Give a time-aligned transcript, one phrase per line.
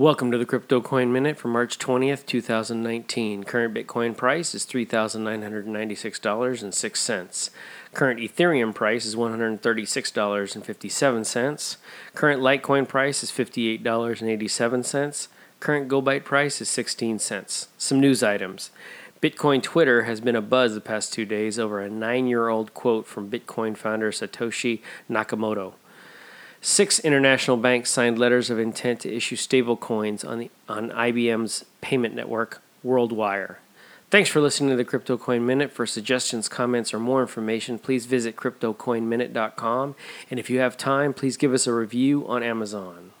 [0.00, 3.44] Welcome to the Crypto Coin Minute for March 20th, 2019.
[3.44, 7.50] Current Bitcoin price is $3,996.06.
[7.92, 11.76] Current Ethereum price is $136.57.
[12.14, 15.28] Current Litecoin price is $58.87.
[15.60, 17.68] Current GoByte price is 16 cents.
[17.76, 18.70] Some news items.
[19.20, 22.72] Bitcoin Twitter has been a buzz the past two days over a nine year old
[22.72, 24.80] quote from Bitcoin founder Satoshi
[25.10, 25.74] Nakamoto.
[26.62, 32.14] Six international banks signed letters of intent to issue stablecoins on, the, on IBM's payment
[32.14, 33.56] network, WorldWire.
[34.10, 35.72] Thanks for listening to the Crypto Coin Minute.
[35.72, 39.94] For suggestions, comments, or more information, please visit CryptoCoinMinute.com.
[40.30, 43.12] And if you have time, please give us a review on Amazon.